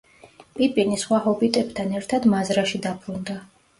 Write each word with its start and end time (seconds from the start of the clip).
პიპინი 0.59 0.97
სხვა 1.01 1.19
ჰობიტებთან 1.27 1.93
ერთად 1.99 2.27
მაზრაში 2.35 2.83
დაბრუნდა. 2.87 3.37